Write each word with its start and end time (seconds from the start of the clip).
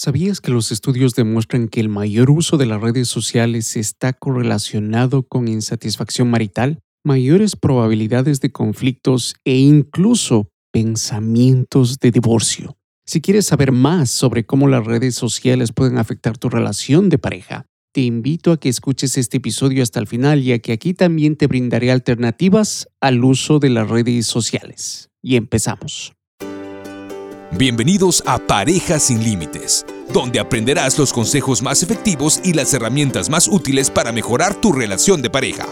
¿Sabías 0.00 0.40
que 0.40 0.52
los 0.52 0.70
estudios 0.70 1.16
demuestran 1.16 1.66
que 1.66 1.80
el 1.80 1.88
mayor 1.88 2.30
uso 2.30 2.56
de 2.56 2.66
las 2.66 2.80
redes 2.80 3.08
sociales 3.08 3.74
está 3.74 4.12
correlacionado 4.12 5.24
con 5.24 5.48
insatisfacción 5.48 6.30
marital, 6.30 6.78
mayores 7.04 7.56
probabilidades 7.56 8.40
de 8.40 8.52
conflictos 8.52 9.34
e 9.44 9.56
incluso 9.56 10.52
pensamientos 10.72 11.98
de 11.98 12.12
divorcio? 12.12 12.76
Si 13.06 13.20
quieres 13.20 13.46
saber 13.46 13.72
más 13.72 14.08
sobre 14.08 14.46
cómo 14.46 14.68
las 14.68 14.86
redes 14.86 15.16
sociales 15.16 15.72
pueden 15.72 15.98
afectar 15.98 16.38
tu 16.38 16.48
relación 16.48 17.08
de 17.08 17.18
pareja, 17.18 17.66
te 17.92 18.02
invito 18.02 18.52
a 18.52 18.60
que 18.60 18.68
escuches 18.68 19.18
este 19.18 19.38
episodio 19.38 19.82
hasta 19.82 19.98
el 19.98 20.06
final, 20.06 20.44
ya 20.44 20.60
que 20.60 20.70
aquí 20.70 20.94
también 20.94 21.34
te 21.34 21.48
brindaré 21.48 21.90
alternativas 21.90 22.86
al 23.00 23.24
uso 23.24 23.58
de 23.58 23.70
las 23.70 23.90
redes 23.90 24.28
sociales. 24.28 25.10
Y 25.20 25.34
empezamos. 25.34 26.12
Bienvenidos 27.52 28.22
a 28.26 28.38
Parejas 28.38 29.04
sin 29.04 29.24
Límites, 29.24 29.86
donde 30.12 30.38
aprenderás 30.38 30.98
los 30.98 31.14
consejos 31.14 31.62
más 31.62 31.82
efectivos 31.82 32.42
y 32.44 32.52
las 32.52 32.74
herramientas 32.74 33.30
más 33.30 33.48
útiles 33.48 33.90
para 33.90 34.12
mejorar 34.12 34.54
tu 34.54 34.70
relación 34.70 35.22
de 35.22 35.30
pareja. 35.30 35.66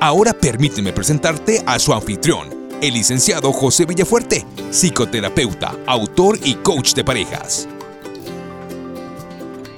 Ahora 0.00 0.32
permíteme 0.32 0.94
presentarte 0.94 1.62
a 1.66 1.78
su 1.78 1.92
anfitrión, 1.92 2.48
el 2.80 2.94
licenciado 2.94 3.52
José 3.52 3.84
Villafuerte, 3.84 4.46
psicoterapeuta, 4.70 5.76
autor 5.86 6.38
y 6.42 6.54
coach 6.54 6.94
de 6.94 7.04
parejas. 7.04 7.68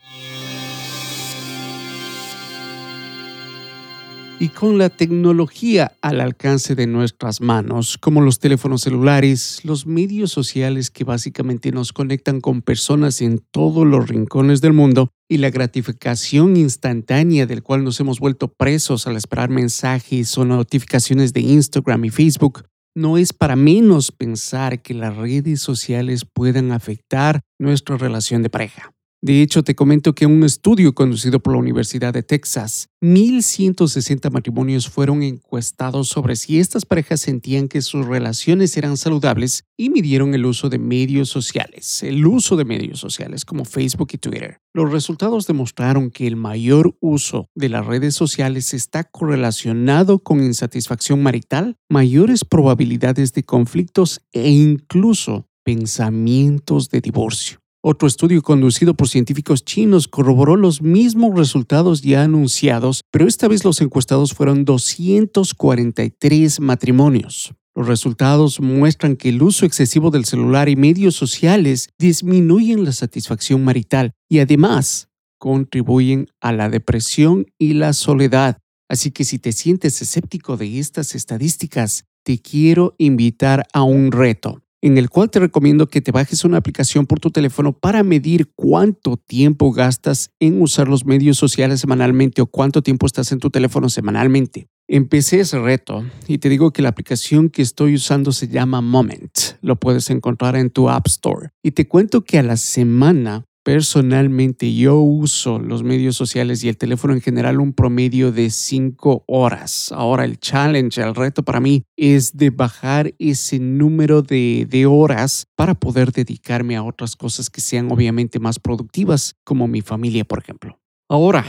Y 4.39 4.49
con 4.49 4.77
la 4.77 4.91
tecnología 4.91 5.93
al 6.03 6.21
alcance 6.21 6.75
de 6.75 6.87
nuestras 6.87 7.41
manos, 7.41 7.97
como 7.97 8.21
los 8.21 8.41
teléfonos 8.41 8.83
celulares, 8.83 9.61
los 9.65 9.87
medios 9.87 10.31
sociales 10.31 10.91
que 10.91 11.05
básicamente 11.05 11.73
nos 11.73 11.95
conectan 11.95 12.43
con 12.43 12.61
personas 12.61 13.23
en 13.23 13.39
todos 13.39 13.87
los 13.87 14.07
rincones 14.07 14.61
del 14.61 14.75
mundo, 14.75 15.09
y 15.31 15.39
la 15.39 15.49
gratificación 15.49 16.59
instantánea 16.59 17.47
del 17.47 17.63
cual 17.63 17.85
nos 17.85 17.99
hemos 18.01 18.21
vuelto 18.21 18.49
presos 18.49 19.07
al 19.07 19.17
esperar 19.17 19.49
mensajes 19.49 20.37
o 20.37 20.45
notificaciones 20.45 21.33
de 21.33 21.41
Instagram 21.41 22.05
y 22.05 22.11
Facebook, 22.11 22.65
no 22.95 23.19
es 23.19 23.33
para 23.33 23.57
menos 23.57 24.13
pensar 24.13 24.81
que 24.83 24.95
las 24.95 25.17
redes 25.17 25.61
sociales 25.61 26.25
puedan 26.25 26.73
afectar 26.73 27.41
nuestra 27.59 27.97
relación 27.97 28.43
de 28.43 28.51
pareja. 28.51 28.94
De 29.25 29.41
hecho, 29.41 29.63
te 29.63 29.75
comento 29.75 30.15
que 30.15 30.27
un 30.27 30.45
estudio 30.45 30.95
conducido 30.95 31.41
por 31.41 31.55
la 31.55 31.59
Universidad 31.59 32.13
de 32.13 32.23
Texas, 32.23 32.91
1.160 33.01 34.31
matrimonios 34.31 34.91
fueron 34.91 35.23
encuestados 35.23 36.11
sobre 36.11 36.37
si 36.37 36.61
estas 36.61 36.85
parejas 36.85 37.23
sentían 37.23 37.69
que 37.69 37.81
sus 37.81 38.05
relaciones 38.05 38.77
eran 38.77 38.99
saludables 38.99 39.65
y 39.79 39.89
midieron 39.89 40.35
el 40.35 40.45
uso 40.45 40.69
de 40.69 40.79
medios 40.79 41.31
sociales, 41.31 42.03
el 42.03 42.27
uso 42.27 42.57
de 42.57 42.67
medios 42.67 43.01
sociales 43.01 43.47
como 43.47 43.65
Facebook 43.65 44.11
y 44.13 44.19
Twitter. 44.19 44.59
Los 44.75 44.93
resultados 44.93 45.47
demostraron 45.47 46.11
que 46.11 46.27
el 46.27 46.37
mayor 46.37 46.95
uso 47.01 47.49
de 47.55 47.71
las 47.71 47.87
redes 47.87 48.15
sociales 48.15 48.75
está 48.75 49.05
correlacionado 49.05 50.19
con 50.19 50.45
insatisfacción 50.45 51.23
marital, 51.23 51.79
mayores 51.89 52.45
probabilidades 52.45 53.33
de 53.33 53.43
conflictos 53.43 54.21
e 54.33 54.51
incluso 54.51 55.49
pensamientos 55.65 56.91
de 56.91 57.01
divorcio. 57.01 57.64
Otro 57.87 58.09
estudio 58.09 58.41
conducido 58.41 58.95
por 58.95 59.11
científicos 59.11 59.63
chinos 59.63 60.09
corroboró 60.09 60.57
los 60.57 60.81
mismos 60.81 61.37
resultados 61.37 62.01
ya 62.01 62.23
anunciados, 62.23 63.03
pero 63.11 63.29
esta 63.29 63.47
vez 63.47 63.63
los 63.63 63.83
encuestados 63.83 64.33
fueron 64.33 64.65
243 64.65 66.61
matrimonios. 66.61 67.53
Los 67.75 67.87
resultados 67.87 68.59
muestran 68.59 69.17
que 69.17 69.29
el 69.29 69.43
uso 69.43 69.67
excesivo 69.67 70.11
del 70.11 70.25
celular 70.25 70.71
y 70.71 70.77
medios 70.77 71.15
sociales 71.15 71.91
disminuyen 71.99 72.87
la 72.87 72.93
satisfacción 72.93 73.63
marital 73.63 74.13
y 74.31 74.39
además 74.39 75.09
contribuyen 75.37 76.29
a 76.41 76.53
la 76.53 76.71
depresión 76.71 77.45
y 77.59 77.75
la 77.75 77.93
soledad. 77.93 78.57
Así 78.89 79.11
que 79.11 79.25
si 79.25 79.39
te 79.39 79.53
sientes 79.53 80.01
escéptico 80.01 80.57
de 80.57 80.79
estas 80.79 81.15
estadísticas, 81.15 82.07
te 82.23 82.39
quiero 82.39 82.95
invitar 82.97 83.67
a 83.75 83.83
un 83.83 84.11
reto 84.11 84.64
en 84.85 84.99
el 84.99 85.09
cual 85.09 85.31
te 85.31 85.41
recomiendo 85.41 85.89
que 85.89 86.03
te 86.03 86.13
bajes 86.13 86.45
una 86.45 86.59
aplicación 86.59 87.07
por 87.07 87.19
tu 87.19 87.31
teléfono 87.31 87.73
para 87.73 88.03
medir 88.03 88.53
cuánto 88.55 89.17
tiempo 89.17 89.73
gastas 89.73 90.31
en 90.41 90.61
usar 90.61 90.89
los 90.89 91.07
medios 91.07 91.39
sociales 91.39 91.81
semanalmente 91.81 92.43
o 92.43 92.47
cuánto 92.47 92.83
tiempo 92.83 93.07
estás 93.07 93.33
en 93.33 93.39
tu 93.39 93.49
teléfono 93.49 93.89
semanalmente. 93.89 94.69
Empecé 94.87 95.41
ese 95.41 95.59
reto 95.59 96.05
y 96.29 96.37
te 96.37 96.51
digo 96.51 96.71
que 96.71 96.83
la 96.83 96.91
aplicación 96.91 97.49
que 97.49 97.63
estoy 97.63 97.95
usando 97.95 98.31
se 98.31 98.49
llama 98.49 98.83
Moment. 98.83 99.33
Lo 99.63 99.77
puedes 99.77 100.11
encontrar 100.11 100.55
en 100.55 100.69
tu 100.69 100.91
App 100.91 101.07
Store. 101.07 101.49
Y 101.63 101.71
te 101.71 101.89
cuento 101.89 102.23
que 102.23 102.39
a 102.39 102.43
la 102.43 102.59
semana 102.59 103.47
Personalmente 103.65 104.75
yo 104.75 104.99
uso 104.99 105.59
los 105.59 105.83
medios 105.83 106.17
sociales 106.17 106.63
y 106.63 106.69
el 106.69 106.77
teléfono 106.77 107.15
en 107.15 107.23
general 107.23 107.61
un 107.61 107.73
promedio 107.73 108.31
de 108.31 108.51
5 108.51 109.25
horas. 109.27 109.91
Ahora 109.91 110.27
el 110.27 110.39
challenge, 110.39 111.01
el 111.01 111.15
reto 111.15 111.43
para 111.43 111.61
mí 111.61 111.83
es 111.97 112.37
de 112.37 112.51
bajar 112.51 113.15
ese 113.19 113.59
número 113.59 114.21
de, 114.21 114.67
de 114.69 114.85
horas 114.85 115.47
para 115.57 115.75
poder 115.75 116.13
dedicarme 116.13 116.77
a 116.77 116.83
otras 116.83 117.17
cosas 117.17 117.49
que 117.49 117.63
sean 117.63 117.91
obviamente 117.91 118.39
más 118.39 118.59
productivas, 118.59 119.35
como 119.45 119.67
mi 119.67 119.81
familia, 119.81 120.27
por 120.27 120.41
ejemplo. 120.41 120.79
Ahora, 121.09 121.47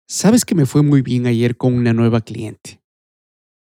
Sabes 0.09 0.45
que 0.45 0.55
me 0.55 0.65
fue 0.65 0.83
muy 0.83 1.03
bien 1.03 1.27
ayer 1.27 1.57
con 1.57 1.75
una 1.75 1.93
nueva 1.93 2.21
cliente. 2.21 2.81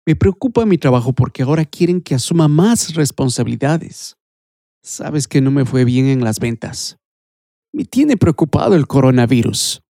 Me 0.07 0.15
preocupa 0.15 0.65
mi 0.65 0.79
trabajo 0.79 1.13
porque 1.13 1.43
ahora 1.43 1.65
quieren 1.65 2.01
que 2.01 2.15
asuma 2.15 2.47
más 2.47 2.95
responsabilidades. 2.95 4.17
Sabes 4.81 5.27
que 5.27 5.39
no 5.39 5.51
me 5.51 5.65
fue 5.65 5.85
bien 5.85 6.07
en 6.07 6.23
las 6.23 6.39
ventas. 6.39 6.97
Me 7.71 7.85
tiene 7.85 8.17
preocupado 8.17 8.73
el 8.73 8.87
coronavirus. 8.87 9.83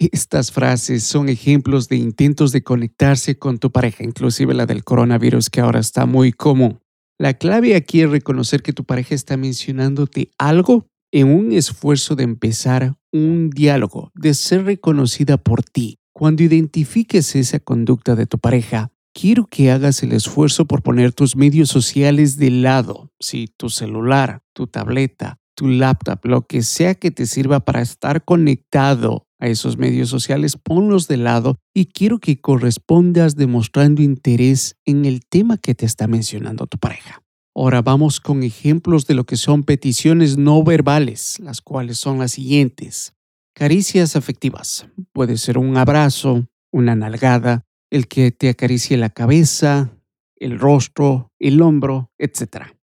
Estas 0.00 0.50
frases 0.50 1.04
son 1.04 1.28
ejemplos 1.28 1.88
de 1.88 1.98
intentos 1.98 2.50
de 2.50 2.64
conectarse 2.64 3.38
con 3.38 3.58
tu 3.58 3.70
pareja, 3.70 4.02
inclusive 4.02 4.54
la 4.54 4.66
del 4.66 4.82
coronavirus 4.82 5.50
que 5.50 5.60
ahora 5.60 5.78
está 5.78 6.04
muy 6.04 6.32
común. 6.32 6.80
La 7.18 7.32
clave 7.32 7.74
aquí 7.76 8.02
es 8.02 8.10
reconocer 8.10 8.62
que 8.62 8.74
tu 8.74 8.84
pareja 8.84 9.14
está 9.14 9.38
mencionándote 9.38 10.30
algo 10.36 10.86
en 11.12 11.28
un 11.28 11.52
esfuerzo 11.52 12.14
de 12.14 12.24
empezar 12.24 12.96
un 13.10 13.48
diálogo, 13.48 14.12
de 14.14 14.34
ser 14.34 14.64
reconocida 14.64 15.38
por 15.38 15.62
ti. 15.62 15.98
Cuando 16.12 16.42
identifiques 16.42 17.34
esa 17.34 17.58
conducta 17.58 18.16
de 18.16 18.26
tu 18.26 18.38
pareja, 18.38 18.92
quiero 19.14 19.46
que 19.46 19.70
hagas 19.70 20.02
el 20.02 20.12
esfuerzo 20.12 20.66
por 20.66 20.82
poner 20.82 21.12
tus 21.12 21.36
medios 21.36 21.70
sociales 21.70 22.36
de 22.36 22.50
lado, 22.50 23.10
si 23.18 23.48
tu 23.48 23.70
celular, 23.70 24.42
tu 24.52 24.66
tableta, 24.66 25.38
tu 25.54 25.68
laptop, 25.68 26.20
lo 26.24 26.46
que 26.46 26.62
sea 26.62 26.94
que 26.94 27.10
te 27.10 27.24
sirva 27.24 27.60
para 27.60 27.80
estar 27.80 28.24
conectado 28.24 29.25
a 29.38 29.48
esos 29.48 29.76
medios 29.76 30.08
sociales, 30.08 30.56
ponlos 30.56 31.08
de 31.08 31.16
lado 31.16 31.58
y 31.74 31.86
quiero 31.86 32.18
que 32.18 32.40
correspondas 32.40 33.36
demostrando 33.36 34.02
interés 34.02 34.76
en 34.84 35.04
el 35.04 35.24
tema 35.26 35.58
que 35.58 35.74
te 35.74 35.86
está 35.86 36.06
mencionando 36.06 36.66
tu 36.66 36.78
pareja. 36.78 37.22
Ahora 37.54 37.82
vamos 37.82 38.20
con 38.20 38.42
ejemplos 38.42 39.06
de 39.06 39.14
lo 39.14 39.24
que 39.24 39.36
son 39.36 39.64
peticiones 39.64 40.36
no 40.36 40.62
verbales, 40.62 41.38
las 41.40 41.60
cuales 41.60 41.98
son 41.98 42.18
las 42.18 42.32
siguientes. 42.32 43.14
Caricias 43.54 44.16
afectivas. 44.16 44.86
Puede 45.12 45.38
ser 45.38 45.56
un 45.56 45.76
abrazo, 45.76 46.46
una 46.70 46.94
nalgada, 46.94 47.64
el 47.90 48.08
que 48.08 48.30
te 48.30 48.50
acaricie 48.50 48.98
la 48.98 49.10
cabeza, 49.10 49.90
el 50.36 50.58
rostro, 50.58 51.32
el 51.38 51.62
hombro, 51.62 52.10
etc 52.18 52.75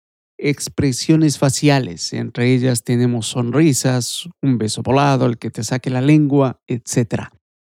expresiones 0.43 1.39
faciales. 1.39 2.13
Entre 2.13 2.53
ellas 2.53 2.83
tenemos 2.83 3.29
sonrisas, 3.29 4.29
un 4.43 4.59
beso 4.59 4.83
volado, 4.83 5.27
el 5.27 5.39
que 5.39 5.51
te 5.51 5.63
saque 5.63 5.89
la 5.89 6.01
lengua, 6.01 6.61
etc. 6.67 7.29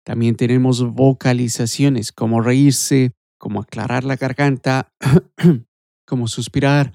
También 0.04 0.36
tenemos 0.36 0.82
vocalizaciones 0.94 2.12
como 2.12 2.42
reírse, 2.42 3.12
como 3.38 3.62
aclarar 3.62 4.06
la 4.06 4.16
garganta, 4.16 4.94
como 6.06 6.28
suspirar, 6.28 6.94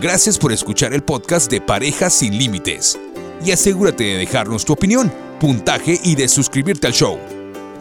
Gracias 0.00 0.36
por 0.36 0.52
escuchar 0.52 0.92
el 0.94 1.04
podcast 1.04 1.48
de 1.48 1.60
Parejas 1.60 2.12
sin 2.12 2.36
Límites. 2.36 2.98
Y 3.44 3.52
asegúrate 3.52 4.02
de 4.02 4.16
dejarnos 4.16 4.64
tu 4.64 4.72
opinión, 4.72 5.12
puntaje 5.38 6.00
y 6.02 6.16
de 6.16 6.26
suscribirte 6.26 6.88
al 6.88 6.92
show. 6.92 7.20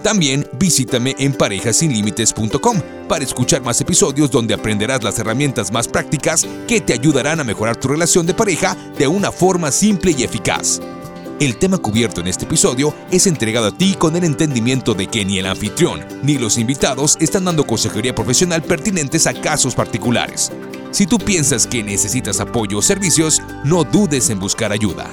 También 0.05 0.47
visítame 0.59 1.15
en 1.17 1.33
parejasinlimites.com 1.33 2.79
para 3.09 3.24
escuchar 3.24 3.63
más 3.63 3.81
episodios 3.81 4.29
donde 4.29 4.53
aprenderás 4.53 5.03
las 5.03 5.17
herramientas 5.17 5.71
más 5.71 5.88
prácticas 5.88 6.45
que 6.67 6.79
te 6.79 6.93
ayudarán 6.93 7.39
a 7.39 7.43
mejorar 7.43 7.75
tu 7.75 7.88
relación 7.88 8.27
de 8.27 8.35
pareja 8.35 8.77
de 9.00 9.07
una 9.07 9.31
forma 9.31 9.71
simple 9.71 10.13
y 10.15 10.21
eficaz. 10.21 10.79
El 11.39 11.57
tema 11.57 11.79
cubierto 11.79 12.21
en 12.21 12.27
este 12.27 12.45
episodio 12.45 12.93
es 13.09 13.25
entregado 13.25 13.65
a 13.65 13.75
ti 13.75 13.95
con 13.95 14.15
el 14.15 14.25
entendimiento 14.25 14.93
de 14.93 15.07
que 15.07 15.25
ni 15.25 15.39
el 15.39 15.47
anfitrión 15.47 16.05
ni 16.21 16.38
los 16.38 16.59
invitados 16.59 17.17
están 17.19 17.45
dando 17.45 17.65
consejería 17.65 18.13
profesional 18.13 18.62
pertinentes 18.62 19.25
a 19.25 19.33
casos 19.33 19.74
particulares. 19.74 20.51
Si 20.91 21.07
tú 21.07 21.17
piensas 21.17 21.65
que 21.65 21.81
necesitas 21.81 22.39
apoyo 22.39 22.77
o 22.77 22.81
servicios, 22.83 23.41
no 23.63 23.83
dudes 23.83 24.29
en 24.29 24.39
buscar 24.39 24.71
ayuda. 24.71 25.09